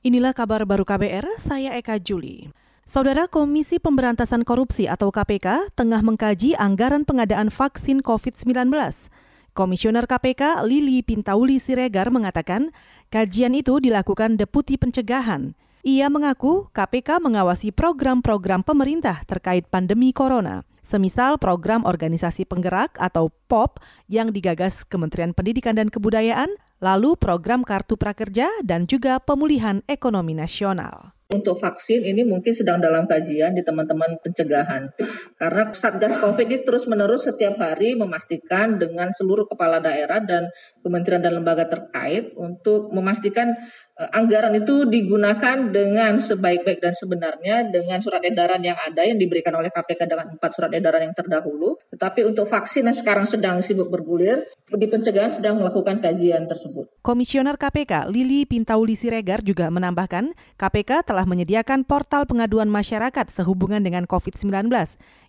Inilah 0.00 0.32
kabar 0.32 0.64
baru 0.64 0.88
KBR, 0.88 1.28
saya 1.36 1.76
Eka 1.76 2.00
Juli. 2.00 2.48
Saudara 2.88 3.28
Komisi 3.28 3.76
Pemberantasan 3.76 4.48
Korupsi 4.48 4.88
atau 4.88 5.12
KPK 5.12 5.76
tengah 5.76 6.00
mengkaji 6.00 6.56
anggaran 6.56 7.04
pengadaan 7.04 7.52
vaksin 7.52 8.00
COVID-19. 8.00 8.72
Komisioner 9.52 10.08
KPK 10.08 10.64
Lili 10.64 11.04
Pintauli 11.04 11.60
Siregar 11.60 12.08
mengatakan 12.08 12.72
kajian 13.12 13.52
itu 13.52 13.76
dilakukan 13.76 14.40
Deputi 14.40 14.80
Pencegahan. 14.80 15.52
Ia 15.84 16.08
mengaku 16.08 16.72
KPK 16.72 17.20
mengawasi 17.20 17.68
program-program 17.68 18.64
pemerintah 18.64 19.20
terkait 19.28 19.68
pandemi 19.68 20.16
corona, 20.16 20.64
semisal 20.80 21.40
program 21.40 21.86
organisasi 21.86 22.44
penggerak 22.44 22.96
atau 23.00 23.32
POP 23.48 23.80
yang 24.10 24.34
digagas 24.34 24.82
Kementerian 24.84 25.32
Pendidikan 25.32 25.78
dan 25.78 25.88
Kebudayaan 25.88 26.50
lalu 26.80 27.14
program 27.14 27.62
Kartu 27.62 28.00
Prakerja 28.00 28.48
dan 28.64 28.88
juga 28.88 29.20
pemulihan 29.20 29.84
ekonomi 29.86 30.32
nasional. 30.32 31.12
Untuk 31.30 31.62
vaksin 31.62 32.02
ini 32.02 32.26
mungkin 32.26 32.50
sedang 32.50 32.82
dalam 32.82 33.06
kajian 33.06 33.54
di 33.54 33.62
teman-teman 33.62 34.18
pencegahan. 34.18 34.90
Karena 35.38 35.70
Satgas 35.70 36.18
COVID 36.18 36.42
ini 36.42 36.66
terus-menerus 36.66 37.30
setiap 37.30 37.54
hari 37.54 37.94
memastikan 37.94 38.82
dengan 38.82 39.14
seluruh 39.14 39.46
kepala 39.46 39.78
daerah 39.78 40.18
dan 40.18 40.50
kementerian 40.82 41.22
dan 41.22 41.38
lembaga 41.38 41.70
terkait 41.70 42.34
untuk 42.34 42.90
memastikan 42.90 43.54
anggaran 44.08 44.56
itu 44.56 44.88
digunakan 44.88 45.68
dengan 45.68 46.16
sebaik-baik 46.16 46.80
dan 46.80 46.96
sebenarnya 46.96 47.68
dengan 47.68 48.00
surat 48.00 48.24
edaran 48.24 48.64
yang 48.64 48.76
ada 48.80 49.04
yang 49.04 49.20
diberikan 49.20 49.52
oleh 49.52 49.68
KPK 49.68 50.08
dengan 50.08 50.26
empat 50.32 50.50
surat 50.56 50.72
edaran 50.72 51.04
yang 51.04 51.12
terdahulu. 51.12 51.76
Tetapi 51.92 52.24
untuk 52.24 52.48
vaksin 52.48 52.88
yang 52.88 52.96
sekarang 52.96 53.28
sedang 53.28 53.60
sibuk 53.60 53.92
bergulir, 53.92 54.48
di 54.70 54.86
pencegahan 54.88 55.28
sedang 55.28 55.60
melakukan 55.60 56.00
kajian 56.00 56.48
tersebut. 56.48 56.88
Komisioner 57.04 57.60
KPK 57.60 58.08
Lili 58.08 58.48
Pintauli 58.48 58.96
Siregar 58.96 59.44
juga 59.44 59.68
menambahkan, 59.68 60.32
KPK 60.56 61.04
telah 61.04 61.26
menyediakan 61.28 61.84
portal 61.84 62.24
pengaduan 62.24 62.70
masyarakat 62.70 63.26
sehubungan 63.28 63.82
dengan 63.82 64.06
COVID-19, 64.06 64.70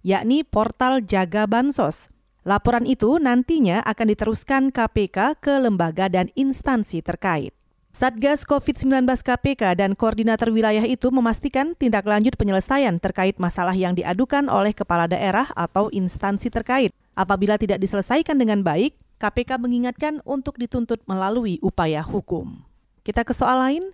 yakni 0.06 0.46
portal 0.46 1.04
Jaga 1.04 1.50
Bansos. 1.50 2.14
Laporan 2.42 2.90
itu 2.90 3.22
nantinya 3.22 3.86
akan 3.86 4.08
diteruskan 4.18 4.74
KPK 4.74 5.38
ke 5.38 5.62
lembaga 5.62 6.10
dan 6.10 6.34
instansi 6.34 7.06
terkait. 7.06 7.61
Satgas 7.92 8.48
COVID-19 8.48 9.04
KPK 9.20 9.76
dan 9.76 10.00
koordinator 10.00 10.48
wilayah 10.48 10.88
itu 10.88 11.12
memastikan 11.12 11.76
tindak 11.76 12.08
lanjut 12.08 12.40
penyelesaian 12.40 12.96
terkait 13.04 13.36
masalah 13.36 13.76
yang 13.76 13.92
diadukan 13.92 14.48
oleh 14.48 14.72
kepala 14.72 15.12
daerah 15.12 15.52
atau 15.60 15.92
instansi 15.92 16.48
terkait. 16.48 16.96
Apabila 17.20 17.60
tidak 17.60 17.84
diselesaikan 17.84 18.40
dengan 18.40 18.64
baik, 18.64 18.96
KPK 19.20 19.60
mengingatkan 19.60 20.24
untuk 20.24 20.56
dituntut 20.56 21.04
melalui 21.04 21.60
upaya 21.60 22.00
hukum. 22.00 22.64
Kita 23.04 23.28
ke 23.28 23.36
soal 23.36 23.60
lain. 23.60 23.86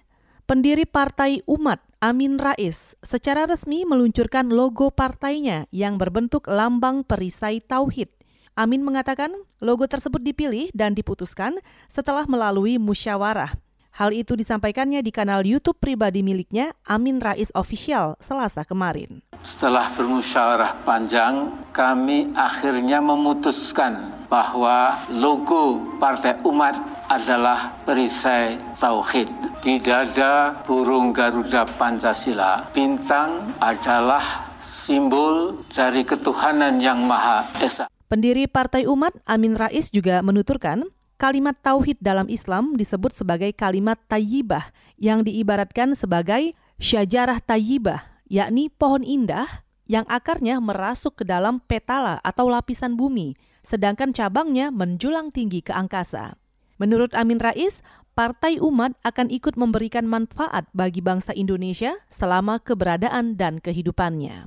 Pendiri 0.47 0.87
Partai 0.87 1.43
Umat 1.43 1.83
Amin 1.99 2.39
Rais 2.39 2.95
secara 3.03 3.49
resmi 3.49 3.83
meluncurkan 3.83 4.47
logo 4.47 4.93
partainya 4.93 5.67
yang 5.73 5.97
berbentuk 5.99 6.47
lambang 6.47 7.03
perisai 7.03 7.59
tauhid. 7.59 8.07
Amin 8.55 8.85
mengatakan 8.85 9.33
logo 9.59 9.89
tersebut 9.89 10.23
dipilih 10.23 10.71
dan 10.71 10.95
diputuskan 10.95 11.59
setelah 11.91 12.23
melalui 12.29 12.79
musyawarah. 12.79 13.66
Hal 13.97 14.13
itu 14.13 14.37
disampaikannya 14.37 15.01
di 15.01 15.09
kanal 15.09 15.41
YouTube 15.41 15.81
pribadi 15.81 16.21
miliknya, 16.21 16.69
Amin 16.85 17.17
Rais 17.17 17.49
Official, 17.57 18.13
Selasa 18.21 18.61
kemarin. 18.61 19.25
Setelah 19.41 19.89
bermusyawarah 19.97 20.85
panjang, 20.85 21.49
kami 21.73 22.29
akhirnya 22.37 23.01
memutuskan 23.01 24.13
bahwa 24.29 24.93
logo 25.09 25.97
Partai 25.97 26.37
Umat 26.45 26.77
adalah 27.09 27.73
perisai 27.89 28.61
tauhid. 28.77 29.33
Di 29.65 29.81
dada 29.81 30.61
burung 30.61 31.09
Garuda 31.09 31.65
Pancasila, 31.65 32.69
bintang 32.69 33.49
adalah 33.57 34.53
simbol 34.61 35.57
dari 35.73 36.05
ketuhanan 36.05 36.77
yang 36.77 37.01
Maha 37.01 37.49
Esa. 37.65 37.89
Pendiri 38.05 38.45
Partai 38.45 38.85
Umat 38.85 39.17
Amin 39.25 39.57
Rais 39.57 39.89
juga 39.89 40.21
menuturkan 40.21 40.85
Kalimat 41.17 41.57
tauhid 41.65 41.97
dalam 41.97 42.29
Islam 42.29 42.77
disebut 42.77 43.09
sebagai 43.09 43.49
kalimat 43.57 43.97
tayyibah 44.05 44.69
yang 45.01 45.25
diibaratkan 45.25 45.97
sebagai 45.97 46.53
syajarah 46.77 47.41
tayyibah, 47.41 48.21
yakni 48.29 48.69
pohon 48.69 49.01
indah 49.01 49.65
yang 49.89 50.05
akarnya 50.05 50.61
merasuk 50.61 51.17
ke 51.17 51.25
dalam 51.25 51.57
petala 51.65 52.21
atau 52.21 52.45
lapisan 52.53 52.93
bumi, 52.93 53.33
sedangkan 53.65 54.13
cabangnya 54.13 54.69
menjulang 54.69 55.33
tinggi 55.33 55.65
ke 55.65 55.73
angkasa. 55.73 56.37
Menurut 56.77 57.17
Amin 57.17 57.41
Rais, 57.41 57.81
Partai 58.13 58.61
Umat 58.61 58.93
akan 59.01 59.33
ikut 59.33 59.57
memberikan 59.57 60.05
manfaat 60.05 60.69
bagi 60.69 61.01
bangsa 61.01 61.33
Indonesia 61.33 61.97
selama 62.13 62.61
keberadaan 62.61 63.33
dan 63.41 63.57
kehidupannya. 63.57 64.45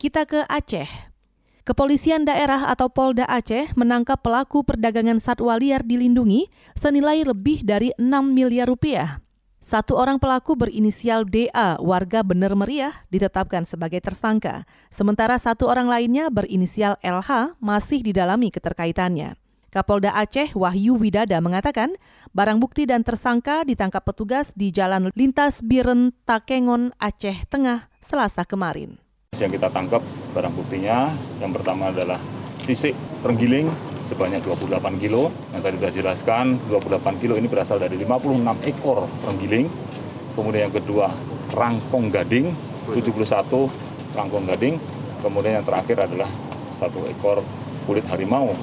Kita 0.00 0.24
ke 0.24 0.48
Aceh. 0.48 0.88
Kepolisian 1.68 2.24
daerah 2.24 2.72
atau 2.72 2.88
Polda 2.88 3.28
Aceh 3.28 3.76
menangkap 3.76 4.24
pelaku 4.24 4.64
perdagangan 4.64 5.20
satwa 5.20 5.52
liar 5.60 5.84
dilindungi 5.84 6.48
senilai 6.72 7.28
lebih 7.28 7.60
dari 7.60 7.92
6 8.00 8.08
miliar 8.24 8.72
rupiah. 8.72 9.20
Satu 9.60 10.00
orang 10.00 10.16
pelaku 10.16 10.56
berinisial 10.56 11.28
DA, 11.28 11.76
warga 11.76 12.24
Bener 12.24 12.56
Meriah, 12.56 12.96
ditetapkan 13.12 13.68
sebagai 13.68 14.00
tersangka. 14.00 14.64
Sementara 14.88 15.36
satu 15.36 15.68
orang 15.68 15.92
lainnya 15.92 16.32
berinisial 16.32 16.96
LH 17.04 17.60
masih 17.60 18.00
didalami 18.00 18.48
keterkaitannya. 18.48 19.36
Kapolda 19.68 20.16
Aceh 20.16 20.56
Wahyu 20.56 20.96
Widada 20.96 21.36
mengatakan, 21.44 22.00
barang 22.32 22.64
bukti 22.64 22.88
dan 22.88 23.04
tersangka 23.04 23.68
ditangkap 23.68 24.08
petugas 24.08 24.56
di 24.56 24.72
Jalan 24.72 25.12
Lintas 25.12 25.60
Biren 25.60 26.16
Takengon, 26.24 26.96
Aceh 26.96 27.44
Tengah, 27.44 27.92
Selasa 28.00 28.48
kemarin. 28.48 28.96
Yang 29.36 29.60
kita 29.60 29.68
tangkap 29.68 30.00
barang 30.38 30.54
buktinya 30.54 31.10
yang 31.42 31.50
pertama 31.50 31.90
adalah 31.90 32.22
sisik 32.62 32.94
terenggiling 33.26 33.66
sebanyak 34.06 34.38
28 34.46 35.02
kilo. 35.02 35.34
Yang 35.50 35.62
tadi 35.66 35.74
sudah 35.82 35.92
jelaskan 35.98 36.44
28 36.70 37.18
kilo 37.18 37.34
ini 37.34 37.50
berasal 37.50 37.82
dari 37.82 37.98
56 37.98 38.70
ekor 38.70 39.10
terenggiling. 39.26 39.66
Kemudian 40.38 40.70
yang 40.70 40.74
kedua 40.78 41.10
rangkong 41.50 42.14
gading 42.14 42.54
71 42.86 44.14
rangkong 44.14 44.46
gading. 44.54 44.78
Kemudian 45.18 45.58
yang 45.58 45.66
terakhir 45.66 46.06
adalah 46.06 46.30
satu 46.70 47.02
ekor 47.10 47.42
kulit 47.90 48.06
harimau 48.06 48.54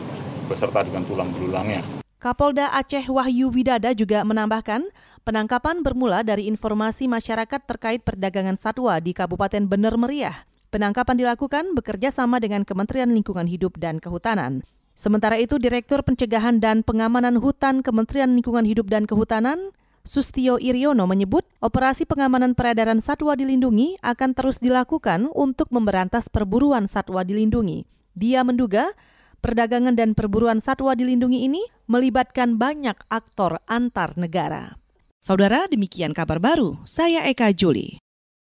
beserta 0.48 0.80
dengan 0.80 1.04
tulang 1.04 1.28
belulangnya. 1.36 1.84
Kapolda 2.24 2.72
Aceh 2.72 3.06
Wahyu 3.06 3.54
Widada 3.54 3.94
juga 3.94 4.26
menambahkan, 4.26 4.82
penangkapan 5.28 5.86
bermula 5.86 6.26
dari 6.26 6.50
informasi 6.50 7.06
masyarakat 7.06 7.62
terkait 7.68 8.02
perdagangan 8.02 8.58
satwa 8.58 8.98
di 8.98 9.14
Kabupaten 9.14 9.62
Bener 9.70 9.94
Meriah. 9.94 10.55
Penangkapan 10.74 11.18
dilakukan 11.18 11.74
bekerja 11.78 12.10
sama 12.10 12.42
dengan 12.42 12.66
Kementerian 12.66 13.12
Lingkungan 13.12 13.46
Hidup 13.46 13.78
dan 13.78 14.02
Kehutanan. 14.02 14.66
Sementara 14.96 15.36
itu, 15.36 15.60
Direktur 15.60 16.02
Pencegahan 16.02 16.64
dan 16.64 16.82
Pengamanan 16.82 17.38
Hutan 17.38 17.84
Kementerian 17.84 18.32
Lingkungan 18.32 18.64
Hidup 18.64 18.88
dan 18.88 19.04
Kehutanan, 19.04 19.76
Sustio 20.06 20.62
Iryono 20.62 21.10
menyebut 21.10 21.50
operasi 21.66 22.06
pengamanan 22.06 22.54
peredaran 22.54 23.02
satwa 23.02 23.34
dilindungi 23.34 23.98
akan 24.06 24.38
terus 24.38 24.62
dilakukan 24.62 25.34
untuk 25.34 25.74
memberantas 25.74 26.30
perburuan 26.30 26.86
satwa 26.86 27.26
dilindungi. 27.26 27.90
Dia 28.14 28.46
menduga 28.46 28.94
perdagangan 29.42 29.98
dan 29.98 30.14
perburuan 30.14 30.62
satwa 30.62 30.94
dilindungi 30.94 31.50
ini 31.50 31.66
melibatkan 31.90 32.62
banyak 32.62 32.96
aktor 33.10 33.58
antar 33.66 34.14
negara. 34.14 34.78
Saudara, 35.26 35.66
demikian 35.66 36.14
kabar 36.14 36.38
baru. 36.38 36.78
Saya 36.86 37.26
Eka 37.26 37.50
Juli. 37.50 37.98